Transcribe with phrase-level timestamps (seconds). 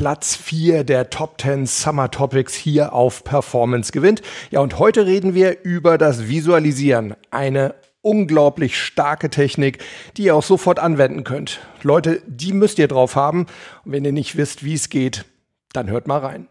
[0.00, 4.22] Platz 4 der Top 10 Summer Topics hier auf Performance gewinnt.
[4.50, 7.16] Ja, und heute reden wir über das Visualisieren.
[7.30, 9.84] Eine unglaublich starke Technik,
[10.16, 11.60] die ihr auch sofort anwenden könnt.
[11.82, 13.44] Leute, die müsst ihr drauf haben.
[13.84, 15.26] Und wenn ihr nicht wisst, wie es geht,
[15.74, 16.48] dann hört mal rein.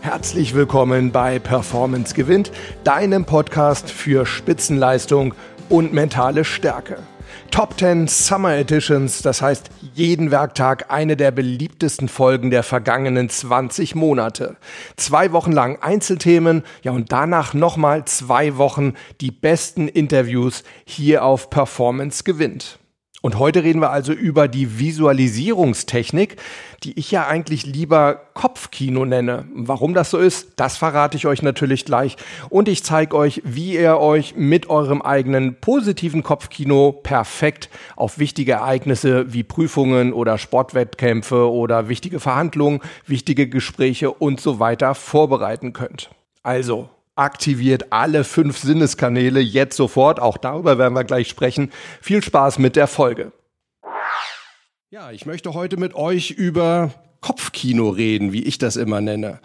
[0.00, 2.52] Herzlich willkommen bei Performance gewinnt,
[2.84, 5.34] deinem Podcast für Spitzenleistung
[5.68, 6.98] und mentale Stärke.
[7.50, 13.94] Top 10 Summer Editions, das heißt jeden Werktag eine der beliebtesten Folgen der vergangenen 20
[13.94, 14.56] Monate.
[14.96, 21.50] Zwei Wochen lang Einzelthemen, ja und danach nochmal zwei Wochen die besten Interviews hier auf
[21.50, 22.78] Performance gewinnt.
[23.26, 26.36] Und heute reden wir also über die Visualisierungstechnik,
[26.84, 29.46] die ich ja eigentlich lieber Kopfkino nenne.
[29.52, 32.16] Warum das so ist, das verrate ich euch natürlich gleich.
[32.50, 38.52] Und ich zeige euch, wie ihr euch mit eurem eigenen positiven Kopfkino perfekt auf wichtige
[38.52, 46.10] Ereignisse wie Prüfungen oder Sportwettkämpfe oder wichtige Verhandlungen, wichtige Gespräche und so weiter vorbereiten könnt.
[46.44, 50.20] Also, aktiviert alle fünf Sinneskanäle jetzt sofort.
[50.20, 51.72] Auch darüber werden wir gleich sprechen.
[52.00, 53.32] Viel Spaß mit der Folge.
[54.90, 59.40] Ja, ich möchte heute mit euch über Kopfkino reden, wie ich das immer nenne.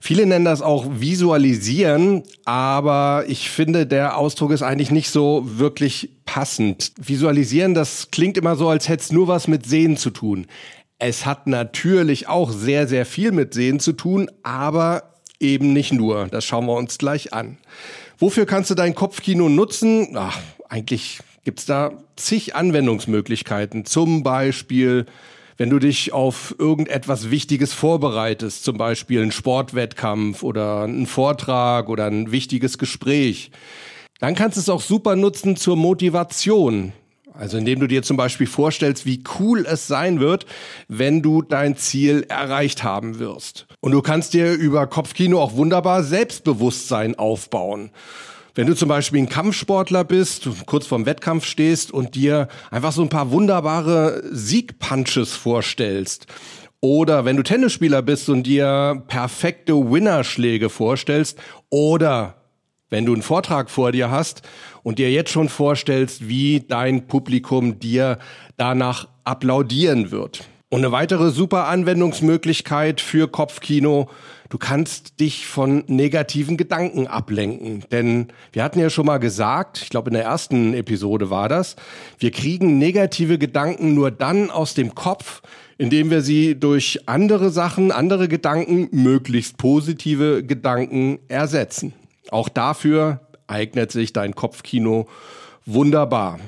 [0.00, 6.10] Viele nennen das auch Visualisieren, aber ich finde, der Ausdruck ist eigentlich nicht so wirklich
[6.24, 6.92] passend.
[6.98, 10.46] Visualisieren, das klingt immer so, als hätte es nur was mit Sehen zu tun.
[10.98, 16.28] Es hat natürlich auch sehr, sehr viel mit Sehen zu tun, aber eben nicht nur.
[16.28, 17.58] Das schauen wir uns gleich an.
[18.18, 20.16] Wofür kannst du dein Kopfkino nutzen?
[20.16, 23.84] Ach, eigentlich gibt's da zig Anwendungsmöglichkeiten.
[23.84, 25.06] Zum Beispiel,
[25.58, 32.06] wenn du dich auf irgendetwas Wichtiges vorbereitest, zum Beispiel einen Sportwettkampf oder einen Vortrag oder
[32.06, 33.50] ein wichtiges Gespräch.
[34.18, 36.92] Dann kannst du es auch super nutzen zur Motivation.
[37.38, 40.46] Also indem du dir zum Beispiel vorstellst, wie cool es sein wird,
[40.88, 43.66] wenn du dein Ziel erreicht haben wirst.
[43.80, 47.90] Und du kannst dir über Kopfkino auch wunderbar Selbstbewusstsein aufbauen.
[48.54, 53.02] Wenn du zum Beispiel ein Kampfsportler bist, kurz vorm Wettkampf stehst und dir einfach so
[53.02, 56.26] ein paar wunderbare Siegpunches vorstellst.
[56.80, 61.38] Oder wenn du Tennisspieler bist und dir perfekte Winnerschläge vorstellst.
[61.68, 62.35] Oder
[62.90, 64.42] wenn du einen Vortrag vor dir hast
[64.82, 68.18] und dir jetzt schon vorstellst, wie dein Publikum dir
[68.56, 70.48] danach applaudieren wird.
[70.68, 74.10] Und eine weitere super Anwendungsmöglichkeit für Kopfkino,
[74.48, 77.84] du kannst dich von negativen Gedanken ablenken.
[77.92, 81.76] Denn wir hatten ja schon mal gesagt, ich glaube in der ersten Episode war das,
[82.18, 85.40] wir kriegen negative Gedanken nur dann aus dem Kopf,
[85.78, 91.92] indem wir sie durch andere Sachen, andere Gedanken, möglichst positive Gedanken ersetzen.
[92.30, 95.08] Auch dafür eignet sich dein Kopfkino
[95.64, 96.38] wunderbar.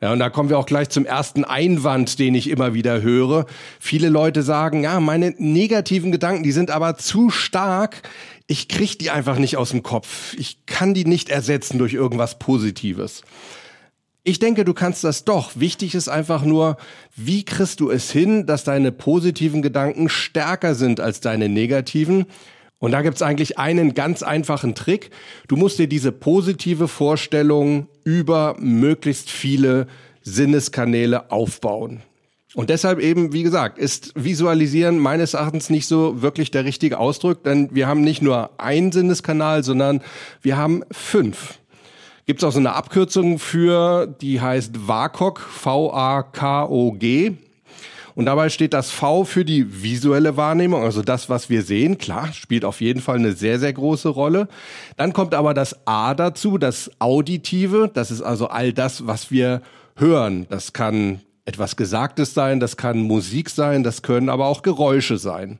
[0.00, 3.46] Ja, und da kommen wir auch gleich zum ersten Einwand, den ich immer wieder höre.
[3.80, 8.02] Viele Leute sagen, ja, meine negativen Gedanken, die sind aber zu stark.
[8.46, 10.34] Ich krieg die einfach nicht aus dem Kopf.
[10.38, 13.22] Ich kann die nicht ersetzen durch irgendwas Positives.
[14.22, 15.52] Ich denke, du kannst das doch.
[15.54, 16.76] Wichtig ist einfach nur,
[17.14, 22.26] wie kriegst du es hin, dass deine positiven Gedanken stärker sind als deine negativen?
[22.78, 25.10] Und da gibt's eigentlich einen ganz einfachen Trick.
[25.48, 29.86] Du musst dir diese positive Vorstellung über möglichst viele
[30.22, 32.02] Sinneskanäle aufbauen.
[32.54, 37.44] Und deshalb eben, wie gesagt, ist Visualisieren meines Erachtens nicht so wirklich der richtige Ausdruck,
[37.44, 40.02] denn wir haben nicht nur einen Sinneskanal, sondern
[40.42, 41.58] wir haben fünf.
[42.24, 47.34] Gibt es auch so eine Abkürzung für, die heißt VAKOG, V-A-K-O-G.
[48.16, 51.98] Und dabei steht das V für die visuelle Wahrnehmung, also das, was wir sehen.
[51.98, 54.48] Klar, spielt auf jeden Fall eine sehr, sehr große Rolle.
[54.96, 57.90] Dann kommt aber das A dazu, das Auditive.
[57.92, 59.60] Das ist also all das, was wir
[59.96, 60.46] hören.
[60.48, 65.58] Das kann etwas Gesagtes sein, das kann Musik sein, das können aber auch Geräusche sein.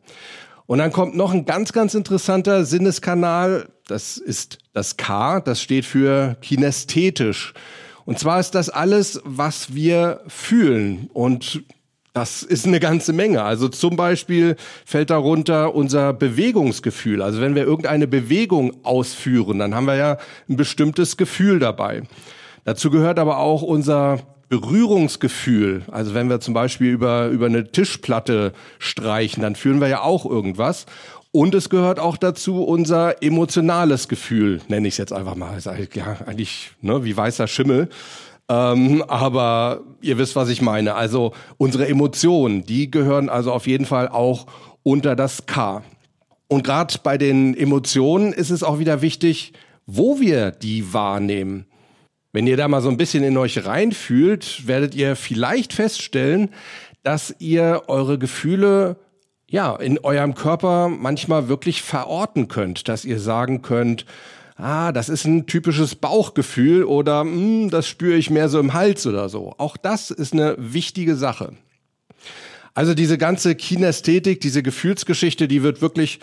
[0.65, 3.69] Und dann kommt noch ein ganz, ganz interessanter Sinneskanal.
[3.87, 7.53] Das ist das K, das steht für kinästhetisch.
[8.07, 11.11] Und zwar ist das alles, was wir fühlen.
[11.13, 11.63] Und
[12.17, 13.43] das ist eine ganze Menge.
[13.43, 17.21] Also zum Beispiel fällt darunter unser Bewegungsgefühl.
[17.21, 20.17] Also wenn wir irgendeine Bewegung ausführen, dann haben wir ja
[20.49, 22.05] ein bestimmtes Gefühl dabei.
[22.65, 25.83] Dazu gehört aber auch unser Berührungsgefühl.
[25.91, 30.25] Also wenn wir zum Beispiel über, über eine Tischplatte streichen, dann fühlen wir ja auch
[30.25, 30.87] irgendwas.
[31.33, 35.59] Und es gehört auch dazu unser emotionales Gefühl, nenne ich es jetzt einfach mal.
[35.93, 37.91] Ja, eigentlich ne, wie weißer Schimmel.
[38.49, 40.95] Ähm, aber ihr wisst, was ich meine.
[40.95, 44.47] Also unsere Emotionen, die gehören also auf jeden Fall auch
[44.83, 45.83] unter das K.
[46.49, 49.53] Und gerade bei den Emotionen ist es auch wieder wichtig,
[49.87, 51.67] wo wir die wahrnehmen.
[52.33, 56.51] Wenn ihr da mal so ein bisschen in euch reinfühlt, werdet ihr vielleicht feststellen,
[57.03, 58.97] dass ihr eure Gefühle
[59.49, 64.07] ja in eurem Körper manchmal wirklich verorten könnt, dass ihr sagen könnt,
[64.57, 69.07] ah, das ist ein typisches Bauchgefühl oder hm, das spüre ich mehr so im Hals
[69.07, 69.55] oder so.
[69.59, 71.53] Auch das ist eine wichtige Sache.
[72.75, 76.21] Also diese ganze Kinästhetik, diese Gefühlsgeschichte, die wird wirklich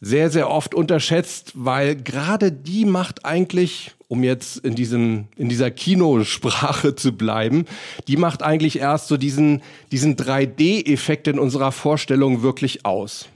[0.00, 5.70] sehr, sehr oft unterschätzt, weil gerade die macht eigentlich, um jetzt in diesem, in dieser
[5.70, 7.64] Kinosprache zu bleiben,
[8.06, 13.28] die macht eigentlich erst so diesen, diesen 3D-Effekt in unserer Vorstellung wirklich aus.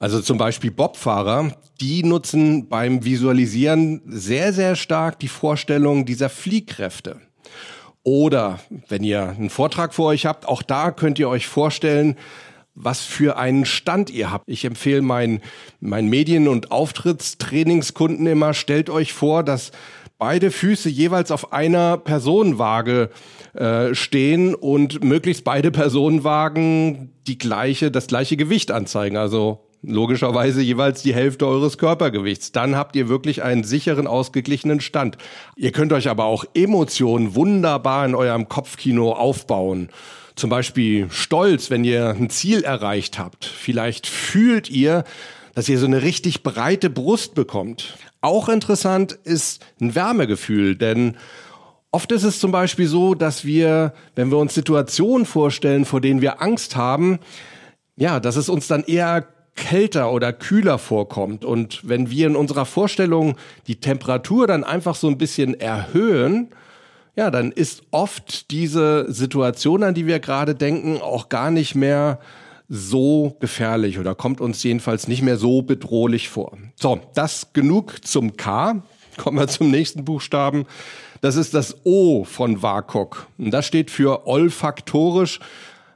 [0.00, 7.20] Also zum Beispiel Bobfahrer, die nutzen beim Visualisieren sehr, sehr stark die Vorstellung dieser Fliehkräfte.
[8.04, 12.16] Oder wenn ihr einen Vortrag vor euch habt, auch da könnt ihr euch vorstellen,
[12.76, 14.44] was für einen Stand ihr habt.
[14.48, 15.40] Ich empfehle meinen,
[15.80, 19.72] meinen Medien- und Auftrittstrainingskunden immer, stellt euch vor, dass
[20.16, 23.10] beide Füße jeweils auf einer Personenwaage
[23.54, 29.16] äh, stehen und möglichst beide Personenwagen die gleiche, das gleiche Gewicht anzeigen.
[29.16, 32.52] Also logischerweise jeweils die Hälfte eures Körpergewichts.
[32.52, 35.18] Dann habt ihr wirklich einen sicheren, ausgeglichenen Stand.
[35.56, 39.88] Ihr könnt euch aber auch Emotionen wunderbar in eurem Kopfkino aufbauen.
[40.34, 43.44] Zum Beispiel Stolz, wenn ihr ein Ziel erreicht habt.
[43.44, 45.04] Vielleicht fühlt ihr,
[45.54, 47.96] dass ihr so eine richtig breite Brust bekommt.
[48.20, 51.16] Auch interessant ist ein Wärmegefühl, denn
[51.90, 56.20] oft ist es zum Beispiel so, dass wir, wenn wir uns Situationen vorstellen, vor denen
[56.20, 57.18] wir Angst haben,
[57.96, 59.26] ja, dass es uns dann eher
[59.58, 61.44] kälter oder kühler vorkommt.
[61.44, 66.50] Und wenn wir in unserer Vorstellung die Temperatur dann einfach so ein bisschen erhöhen,
[67.16, 72.20] ja, dann ist oft diese Situation, an die wir gerade denken, auch gar nicht mehr
[72.68, 76.56] so gefährlich oder kommt uns jedenfalls nicht mehr so bedrohlich vor.
[76.76, 78.82] So, das genug zum K.
[79.16, 80.66] Kommen wir zum nächsten Buchstaben.
[81.20, 83.26] Das ist das O von WAKOK.
[83.36, 85.40] Und das steht für olfaktorisch.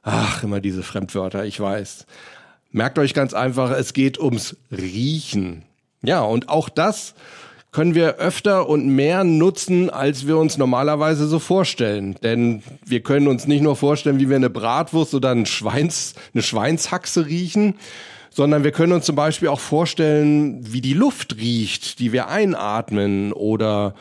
[0.03, 2.07] Ach, immer diese Fremdwörter, ich weiß.
[2.73, 5.63] Merkt euch ganz einfach, es geht ums Riechen.
[6.03, 7.15] Ja, und auch das
[7.71, 12.17] können wir öfter und mehr nutzen, als wir uns normalerweise so vorstellen.
[12.23, 16.43] Denn wir können uns nicht nur vorstellen, wie wir eine Bratwurst oder ein Schweins, eine
[16.43, 17.75] Schweinshaxe riechen,
[18.31, 23.33] sondern wir können uns zum Beispiel auch vorstellen, wie die Luft riecht, die wir einatmen
[23.33, 23.95] oder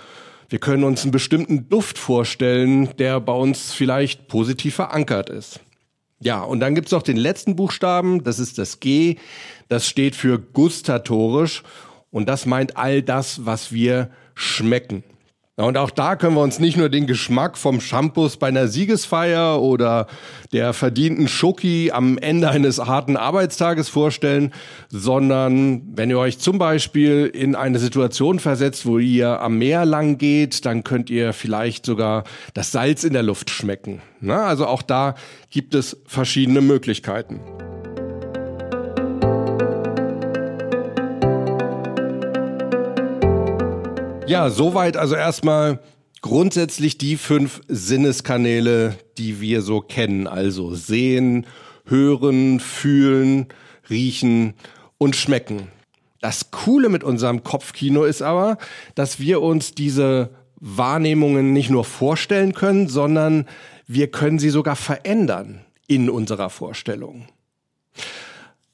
[0.49, 5.61] wir können uns einen bestimmten Duft vorstellen, der bei uns vielleicht positiv verankert ist.
[6.21, 9.17] Ja, und dann gibt's noch den letzten Buchstaben, das ist das G,
[9.69, 11.63] das steht für gustatorisch
[12.11, 15.03] und das meint all das, was wir schmecken.
[15.61, 19.61] Und auch da können wir uns nicht nur den Geschmack vom Shampoos bei einer Siegesfeier
[19.61, 20.07] oder
[20.53, 24.53] der verdienten Schoki am Ende eines harten Arbeitstages vorstellen,
[24.89, 30.17] sondern wenn ihr euch zum Beispiel in eine Situation versetzt, wo ihr am Meer lang
[30.17, 32.23] geht, dann könnt ihr vielleicht sogar
[32.53, 34.01] das Salz in der Luft schmecken.
[34.19, 35.15] Na, also auch da
[35.49, 37.39] gibt es verschiedene Möglichkeiten.
[44.31, 45.81] Ja, soweit also erstmal
[46.21, 50.25] grundsätzlich die fünf Sinneskanäle, die wir so kennen.
[50.25, 51.45] Also sehen,
[51.85, 53.47] hören, fühlen,
[53.89, 54.53] riechen
[54.97, 55.67] und schmecken.
[56.21, 58.57] Das Coole mit unserem Kopfkino ist aber,
[58.95, 60.29] dass wir uns diese
[60.61, 63.49] Wahrnehmungen nicht nur vorstellen können, sondern
[63.85, 67.27] wir können sie sogar verändern in unserer Vorstellung.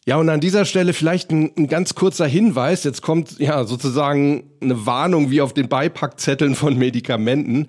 [0.08, 2.86] Ja, und an dieser Stelle vielleicht ein, ein, ganz kurzer Hinweis.
[2.86, 7.68] Jetzt kommt ja sozusagen eine Warnung wie auf den Beipackzetteln von Medikamenten.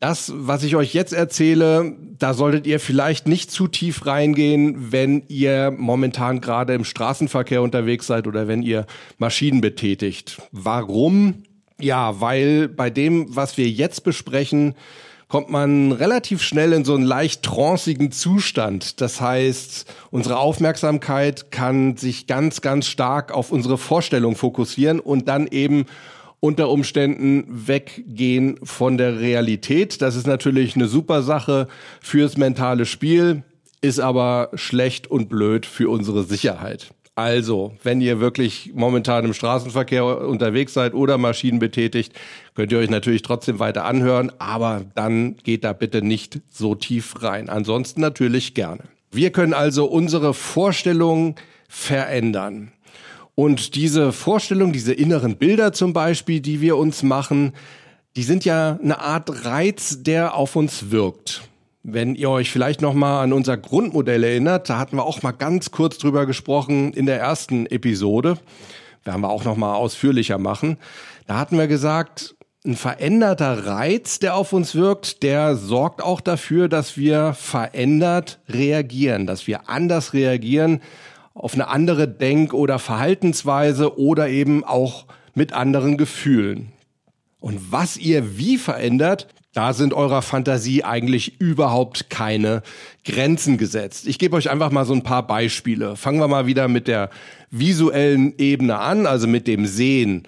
[0.00, 5.24] Das, was ich euch jetzt erzähle, da solltet ihr vielleicht nicht zu tief reingehen, wenn
[5.28, 8.86] ihr momentan gerade im Straßenverkehr unterwegs seid oder wenn ihr
[9.18, 10.40] Maschinen betätigt.
[10.52, 11.42] Warum?
[11.78, 14.74] Ja, weil bei dem, was wir jetzt besprechen,
[15.34, 19.00] kommt man relativ schnell in so einen leicht trancigen Zustand.
[19.00, 25.48] Das heißt, unsere Aufmerksamkeit kann sich ganz, ganz stark auf unsere Vorstellung fokussieren und dann
[25.48, 25.86] eben
[26.38, 30.02] unter Umständen weggehen von der Realität.
[30.02, 31.66] Das ist natürlich eine super Sache
[32.00, 33.42] fürs mentale Spiel,
[33.80, 36.94] ist aber schlecht und blöd für unsere Sicherheit.
[37.16, 42.12] Also, wenn ihr wirklich momentan im Straßenverkehr unterwegs seid oder Maschinen betätigt,
[42.54, 47.22] könnt ihr euch natürlich trotzdem weiter anhören, aber dann geht da bitte nicht so tief
[47.22, 47.48] rein.
[47.48, 48.82] Ansonsten natürlich gerne.
[49.12, 51.36] Wir können also unsere Vorstellung
[51.68, 52.72] verändern.
[53.36, 57.52] Und diese Vorstellung, diese inneren Bilder zum Beispiel, die wir uns machen,
[58.16, 61.42] die sind ja eine Art Reiz, der auf uns wirkt.
[61.86, 65.32] Wenn ihr euch vielleicht noch mal an unser Grundmodell erinnert, da hatten wir auch mal
[65.32, 68.38] ganz kurz drüber gesprochen in der ersten Episode.
[69.04, 70.78] Werden wir auch noch mal ausführlicher machen.
[71.26, 76.70] Da hatten wir gesagt, ein veränderter Reiz, der auf uns wirkt, der sorgt auch dafür,
[76.70, 80.80] dass wir verändert reagieren, dass wir anders reagieren
[81.34, 86.72] auf eine andere Denk- oder Verhaltensweise oder eben auch mit anderen Gefühlen.
[87.40, 92.62] Und was ihr wie verändert, da sind eurer Fantasie eigentlich überhaupt keine
[93.04, 94.06] Grenzen gesetzt.
[94.06, 95.96] Ich gebe euch einfach mal so ein paar Beispiele.
[95.96, 97.08] Fangen wir mal wieder mit der
[97.50, 100.24] visuellen Ebene an, also mit dem Sehen.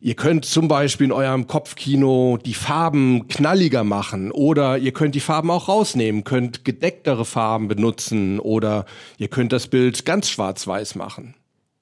[0.00, 5.20] Ihr könnt zum Beispiel in eurem Kopfkino die Farben knalliger machen oder ihr könnt die
[5.20, 8.86] Farben auch rausnehmen, könnt gedecktere Farben benutzen oder
[9.18, 11.34] ihr könnt das Bild ganz schwarz-weiß machen.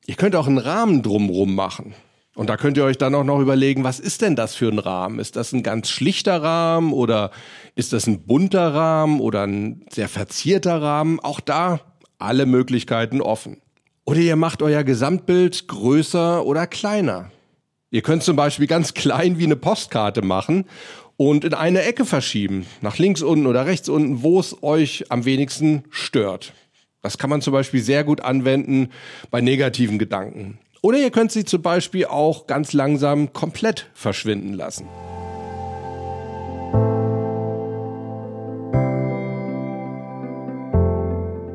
[0.07, 1.95] Ihr könnt auch einen Rahmen drumrum machen.
[2.37, 4.79] Und da könnt ihr euch dann auch noch überlegen, was ist denn das für ein
[4.79, 5.19] Rahmen?
[5.19, 7.33] Ist das ein ganz schlichter Rahmen oder
[7.75, 11.19] ist das ein bunter Rahmen oder ein sehr verzierter Rahmen?
[11.21, 11.81] Auch da
[12.19, 13.61] alle Möglichkeiten offen.
[14.05, 17.31] Oder ihr macht euer Gesamtbild größer oder kleiner.
[17.91, 20.67] Ihr könnt zum Beispiel ganz klein wie eine Postkarte machen
[21.17, 25.25] und in eine Ecke verschieben, nach links unten oder rechts unten, wo es euch am
[25.25, 26.53] wenigsten stört.
[27.03, 28.91] Das kann man zum Beispiel sehr gut anwenden
[29.31, 30.59] bei negativen Gedanken.
[30.83, 34.87] Oder ihr könnt sie zum Beispiel auch ganz langsam komplett verschwinden lassen.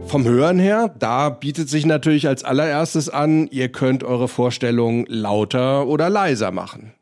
[0.05, 5.87] Vom Hören her, da bietet sich natürlich als allererstes an, ihr könnt eure Vorstellung lauter
[5.87, 6.93] oder leiser machen.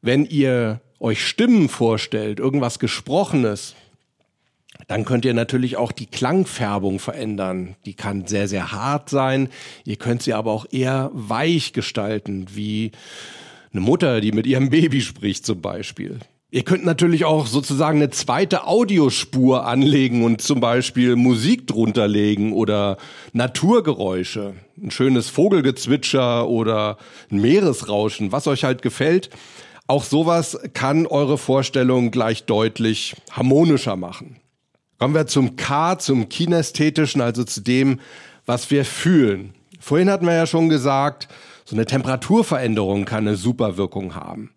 [0.00, 3.74] Wenn ihr euch Stimmen vorstellt, irgendwas Gesprochenes,
[4.88, 7.76] dann könnt ihr natürlich auch die Klangfärbung verändern.
[7.86, 9.48] Die kann sehr, sehr hart sein.
[9.84, 12.92] Ihr könnt sie aber auch eher weich gestalten, wie
[13.72, 16.18] eine Mutter, die mit ihrem Baby spricht zum Beispiel.
[16.54, 22.52] Ihr könnt natürlich auch sozusagen eine zweite Audiospur anlegen und zum Beispiel Musik drunter legen
[22.52, 22.98] oder
[23.32, 26.98] Naturgeräusche, ein schönes Vogelgezwitscher oder
[27.30, 29.30] ein Meeresrauschen, was euch halt gefällt.
[29.86, 34.36] Auch sowas kann eure Vorstellung gleich deutlich harmonischer machen.
[35.02, 37.98] Kommen wir zum K, zum Kinästhetischen, also zu dem,
[38.46, 39.52] was wir fühlen.
[39.80, 41.26] Vorhin hatten wir ja schon gesagt,
[41.64, 44.52] so eine Temperaturveränderung kann eine super Wirkung haben.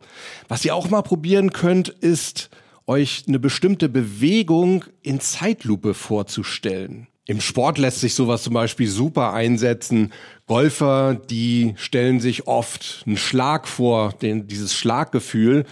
[0.47, 2.51] Was ihr auch mal probieren könnt, ist
[2.85, 7.07] euch eine bestimmte Bewegung in Zeitlupe vorzustellen.
[7.25, 10.13] Im Sport lässt sich sowas zum Beispiel super einsetzen.
[10.45, 15.65] Golfer, die stellen sich oft einen Schlag vor, den, dieses Schlaggefühl.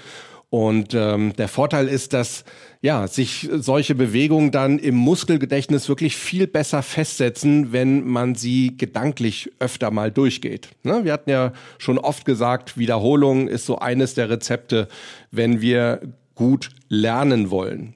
[0.50, 2.44] Und ähm, der Vorteil ist, dass
[2.84, 9.50] ja, sich solche Bewegungen dann im Muskelgedächtnis wirklich viel besser festsetzen, wenn man sie gedanklich
[9.60, 10.68] öfter mal durchgeht.
[10.84, 11.06] Ne?
[11.06, 14.90] Wir hatten ja schon oft gesagt, Wiederholung ist so eines der Rezepte,
[15.32, 16.02] wenn wir
[16.36, 17.96] gut lernen wollen.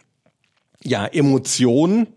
[0.84, 2.08] Ja, Emotionen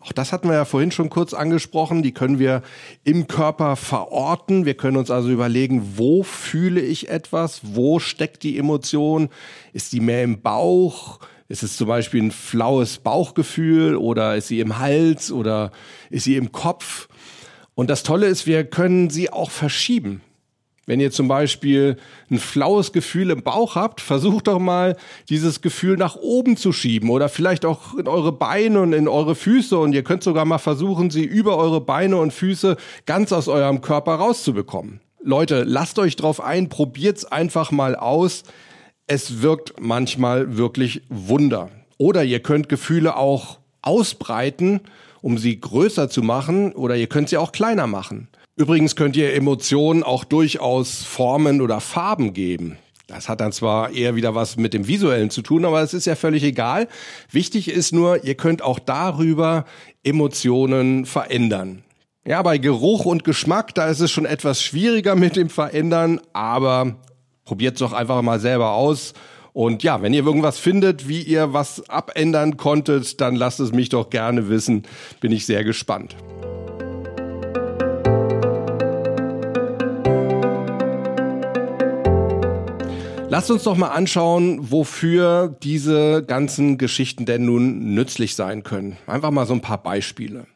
[0.00, 2.04] auch das hatten wir ja vorhin schon kurz angesprochen.
[2.04, 2.62] Die können wir
[3.02, 4.64] im Körper verorten.
[4.64, 7.62] Wir können uns also überlegen, wo fühle ich etwas?
[7.74, 9.30] Wo steckt die Emotion?
[9.72, 11.18] Ist die mehr im Bauch?
[11.48, 15.70] Ist es zum Beispiel ein flaues Bauchgefühl oder ist sie im Hals oder
[16.10, 17.08] ist sie im Kopf?
[17.74, 20.22] Und das Tolle ist, wir können sie auch verschieben.
[20.86, 21.96] Wenn ihr zum Beispiel
[22.30, 24.96] ein flaues Gefühl im Bauch habt, versucht doch mal,
[25.28, 29.34] dieses Gefühl nach oben zu schieben oder vielleicht auch in eure Beine und in eure
[29.34, 33.48] Füße und ihr könnt sogar mal versuchen, sie über eure Beine und Füße ganz aus
[33.48, 35.00] eurem Körper rauszubekommen.
[35.22, 38.44] Leute, lasst euch drauf ein, probiert's einfach mal aus.
[39.08, 41.70] Es wirkt manchmal wirklich Wunder.
[41.96, 44.80] Oder ihr könnt Gefühle auch ausbreiten,
[45.22, 48.26] um sie größer zu machen, oder ihr könnt sie auch kleiner machen.
[48.56, 52.78] Übrigens könnt ihr Emotionen auch durchaus Formen oder Farben geben.
[53.06, 56.06] Das hat dann zwar eher wieder was mit dem Visuellen zu tun, aber es ist
[56.06, 56.88] ja völlig egal.
[57.30, 59.66] Wichtig ist nur, ihr könnt auch darüber
[60.02, 61.84] Emotionen verändern.
[62.26, 66.96] Ja, bei Geruch und Geschmack, da ist es schon etwas schwieriger mit dem Verändern, aber
[67.46, 69.14] probiert es doch einfach mal selber aus.
[69.54, 73.88] Und ja, wenn ihr irgendwas findet, wie ihr was abändern konntet, dann lasst es mich
[73.88, 74.82] doch gerne wissen.
[75.20, 76.14] Bin ich sehr gespannt.
[83.28, 88.98] Lasst uns doch mal anschauen, wofür diese ganzen Geschichten denn nun nützlich sein können.
[89.06, 90.46] Einfach mal so ein paar Beispiele.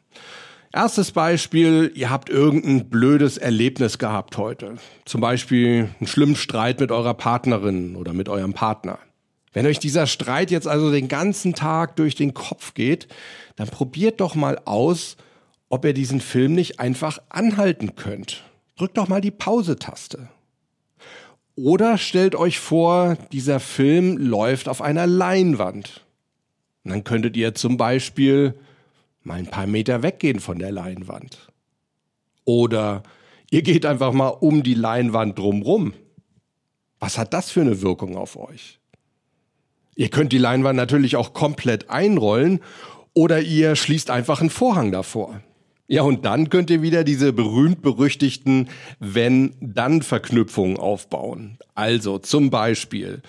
[0.73, 4.75] Erstes Beispiel, ihr habt irgendein blödes Erlebnis gehabt heute.
[5.05, 8.99] Zum Beispiel einen schlimmen Streit mit eurer Partnerin oder mit eurem Partner.
[9.53, 13.07] Wenn euch dieser Streit jetzt also den ganzen Tag durch den Kopf geht,
[13.57, 15.17] dann probiert doch mal aus,
[15.67, 18.43] ob ihr diesen Film nicht einfach anhalten könnt.
[18.77, 20.29] Drückt doch mal die Pause-Taste
[21.55, 26.05] oder stellt euch vor, dieser Film läuft auf einer Leinwand.
[26.83, 28.55] Und dann könntet ihr zum Beispiel
[29.23, 31.51] mal ein paar Meter weggehen von der Leinwand.
[32.45, 33.03] Oder
[33.49, 35.93] ihr geht einfach mal um die Leinwand drumrum.
[36.99, 38.79] Was hat das für eine Wirkung auf euch?
[39.95, 42.61] Ihr könnt die Leinwand natürlich auch komplett einrollen
[43.13, 45.41] oder ihr schließt einfach einen Vorhang davor.
[45.87, 51.57] Ja, und dann könnt ihr wieder diese berühmt-berüchtigten Wenn-Dann-Verknüpfungen aufbauen.
[51.75, 53.21] Also zum Beispiel,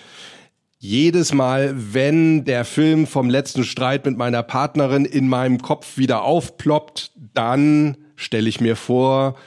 [0.83, 6.23] jedes Mal, wenn der Film vom letzten Streit mit meiner Partnerin in meinem Kopf wieder
[6.23, 9.37] aufploppt, dann stelle ich mir vor,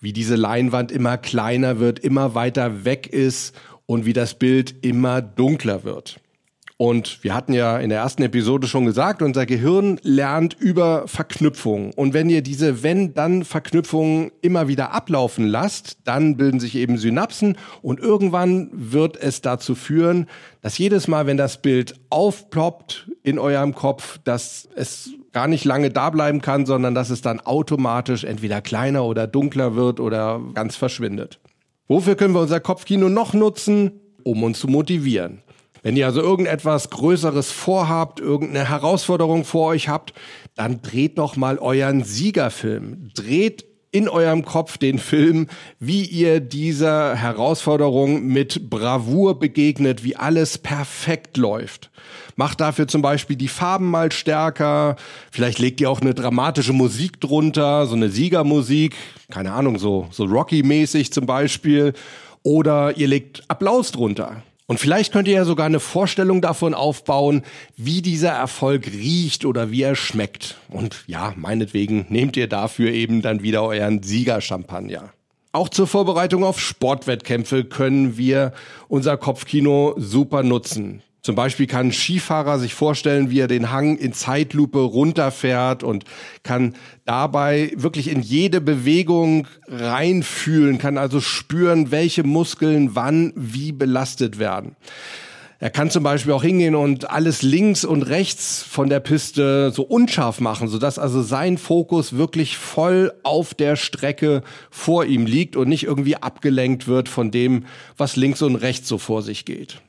[0.00, 3.54] wie diese Leinwand immer kleiner wird, immer weiter weg ist
[3.84, 6.20] und wie das Bild immer dunkler wird.
[6.80, 11.92] Und wir hatten ja in der ersten Episode schon gesagt, unser Gehirn lernt über Verknüpfungen.
[11.92, 17.98] Und wenn ihr diese Wenn-Dann-Verknüpfungen immer wieder ablaufen lasst, dann bilden sich eben Synapsen und
[17.98, 20.28] irgendwann wird es dazu führen,
[20.60, 25.90] dass jedes Mal, wenn das Bild aufploppt in eurem Kopf, dass es gar nicht lange
[25.90, 30.76] da bleiben kann, sondern dass es dann automatisch entweder kleiner oder dunkler wird oder ganz
[30.76, 31.40] verschwindet.
[31.88, 34.00] Wofür können wir unser Kopfkino noch nutzen?
[34.22, 35.42] Um uns zu motivieren.
[35.82, 40.12] Wenn ihr also irgendetwas Größeres vorhabt, irgendeine Herausforderung vor euch habt,
[40.54, 43.10] dann dreht doch mal euren Siegerfilm.
[43.14, 45.46] Dreht in eurem Kopf den Film,
[45.80, 51.90] wie ihr dieser Herausforderung mit Bravour begegnet, wie alles perfekt läuft.
[52.36, 54.96] Macht dafür zum Beispiel die Farben mal stärker.
[55.30, 58.94] Vielleicht legt ihr auch eine dramatische Musik drunter, so eine Siegermusik.
[59.30, 61.94] Keine Ahnung, so, so Rocky-mäßig zum Beispiel.
[62.42, 64.42] Oder ihr legt Applaus drunter.
[64.70, 67.42] Und vielleicht könnt ihr ja sogar eine Vorstellung davon aufbauen,
[67.78, 70.58] wie dieser Erfolg riecht oder wie er schmeckt.
[70.68, 75.14] Und ja, meinetwegen nehmt ihr dafür eben dann wieder euren Siegerchampagner.
[75.52, 78.52] Auch zur Vorbereitung auf Sportwettkämpfe können wir
[78.88, 81.02] unser Kopfkino super nutzen.
[81.28, 86.04] Zum Beispiel kann ein Skifahrer sich vorstellen, wie er den Hang in Zeitlupe runterfährt und
[86.42, 94.38] kann dabei wirklich in jede Bewegung reinfühlen, kann also spüren, welche Muskeln wann wie belastet
[94.38, 94.74] werden.
[95.58, 99.82] Er kann zum Beispiel auch hingehen und alles links und rechts von der Piste so
[99.82, 105.68] unscharf machen, sodass also sein Fokus wirklich voll auf der Strecke vor ihm liegt und
[105.68, 107.66] nicht irgendwie abgelenkt wird von dem,
[107.98, 109.82] was links und rechts so vor sich geht.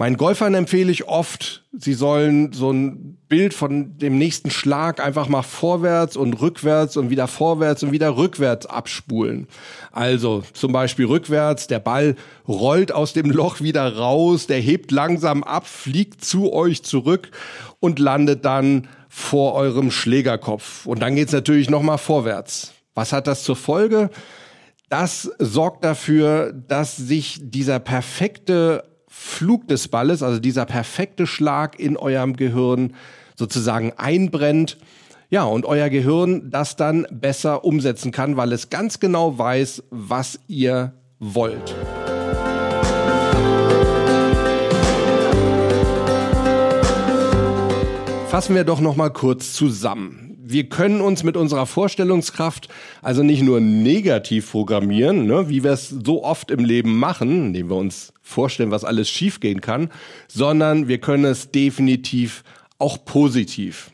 [0.00, 5.26] Meinen Golfern empfehle ich oft, sie sollen so ein Bild von dem nächsten Schlag einfach
[5.28, 9.48] mal vorwärts und rückwärts und wieder vorwärts und wieder rückwärts abspulen.
[9.90, 12.14] Also zum Beispiel rückwärts, der Ball
[12.46, 17.32] rollt aus dem Loch wieder raus, der hebt langsam ab, fliegt zu euch zurück
[17.80, 20.86] und landet dann vor eurem Schlägerkopf.
[20.86, 22.72] Und dann geht's natürlich nochmal vorwärts.
[22.94, 24.10] Was hat das zur Folge?
[24.90, 28.84] Das sorgt dafür, dass sich dieser perfekte
[29.20, 32.94] Flug des Balles, also dieser perfekte Schlag in eurem Gehirn
[33.34, 34.78] sozusagen einbrennt.
[35.28, 40.38] Ja, und euer Gehirn das dann besser umsetzen kann, weil es ganz genau weiß, was
[40.46, 41.74] ihr wollt.
[48.28, 52.68] Fassen wir doch noch mal kurz zusammen wir können uns mit unserer Vorstellungskraft
[53.02, 57.68] also nicht nur negativ programmieren, ne, wie wir es so oft im Leben machen, indem
[57.70, 59.90] wir uns vorstellen, was alles schiefgehen kann,
[60.26, 62.44] sondern wir können es definitiv
[62.78, 63.90] auch positiv.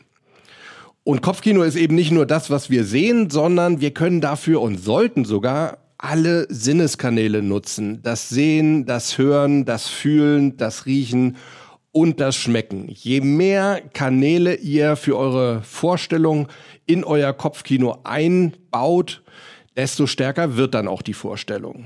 [1.03, 4.77] Und Kopfkino ist eben nicht nur das, was wir sehen, sondern wir können dafür und
[4.77, 8.01] sollten sogar alle Sinneskanäle nutzen.
[8.01, 11.37] Das Sehen, das Hören, das Fühlen, das Riechen
[11.95, 12.89] und das Schmecken.
[12.89, 16.49] Je mehr Kanäle ihr für eure Vorstellung
[16.85, 19.23] in euer Kopfkino einbaut,
[19.77, 21.85] desto stärker wird dann auch die Vorstellung.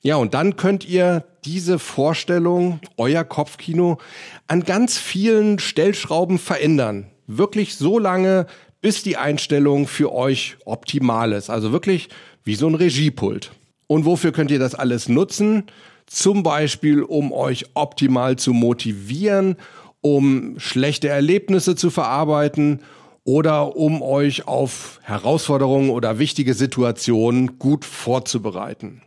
[0.00, 3.98] Ja, und dann könnt ihr diese Vorstellung, euer Kopfkino,
[4.46, 7.10] an ganz vielen Stellschrauben verändern.
[7.26, 8.46] Wirklich so lange,
[8.80, 11.50] bis die Einstellung für euch optimal ist.
[11.50, 12.08] Also wirklich
[12.44, 13.52] wie so ein Regiepult.
[13.88, 15.64] Und wofür könnt ihr das alles nutzen?
[16.06, 19.56] Zum Beispiel, um euch optimal zu motivieren,
[20.00, 22.80] um schlechte Erlebnisse zu verarbeiten
[23.24, 29.02] oder um euch auf Herausforderungen oder wichtige Situationen gut vorzubereiten.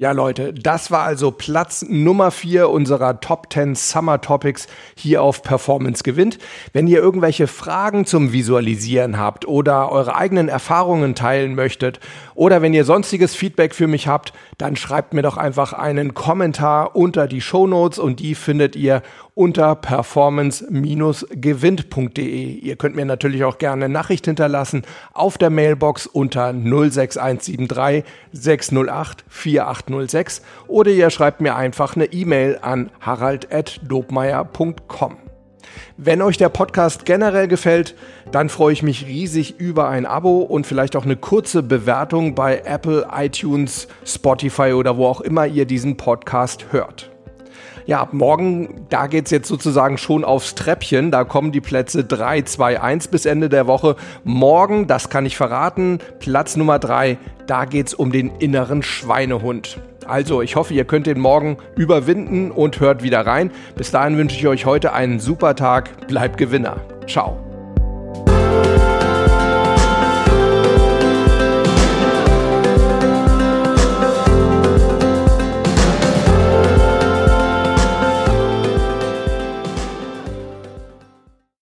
[0.00, 5.42] Ja, Leute, das war also Platz Nummer vier unserer Top 10 Summer Topics hier auf
[5.42, 6.38] Performance gewinnt.
[6.72, 11.98] Wenn ihr irgendwelche Fragen zum Visualisieren habt oder eure eigenen Erfahrungen teilen möchtet
[12.36, 16.94] oder wenn ihr sonstiges Feedback für mich habt, dann schreibt mir doch einfach einen Kommentar
[16.94, 19.02] unter die Show Notes und die findet ihr
[19.34, 22.54] unter performance-gewinnt.de.
[22.54, 24.82] Ihr könnt mir natürlich auch gerne Nachricht hinterlassen
[25.12, 29.24] auf der Mailbox unter 06173 608
[29.88, 35.16] 4806 oder ihr schreibt mir einfach eine E-Mail an harald.dobmeier.com.
[35.96, 37.94] Wenn euch der Podcast generell gefällt,
[38.30, 42.62] dann freue ich mich riesig über ein Abo und vielleicht auch eine kurze Bewertung bei
[42.64, 47.10] Apple, iTunes, Spotify oder wo auch immer ihr diesen Podcast hört.
[47.86, 51.10] Ja, ab morgen, da geht's jetzt sozusagen schon aufs Treppchen.
[51.10, 53.96] Da kommen die Plätze 3, 2, 1 bis Ende der Woche.
[54.24, 59.78] Morgen, das kann ich verraten, Platz Nummer 3, da geht's um den inneren Schweinehund.
[60.06, 63.50] Also, ich hoffe, ihr könnt den morgen überwinden und hört wieder rein.
[63.76, 66.08] Bis dahin wünsche ich euch heute einen super Tag.
[66.08, 66.76] Bleibt Gewinner.
[67.06, 67.47] Ciao.